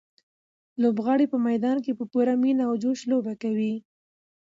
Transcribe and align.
لوبغاړي 0.81 1.25
په 1.33 1.37
میدان 1.47 1.77
کې 1.85 1.91
په 1.99 2.03
پوره 2.11 2.33
مینه 2.41 2.63
او 2.69 2.73
جوش 2.83 2.99
لوبه 3.11 3.33
کوي. 3.43 3.73